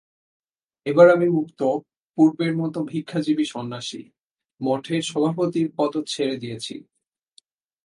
[0.85, 1.61] এবার আমি মুক্ত,
[2.17, 4.03] পূর্বের মত ভিক্ষাজীবী সন্ন্যাসী,
[4.61, 6.75] মঠের সভাপতির পদও ছেড়ে দিয়েছি।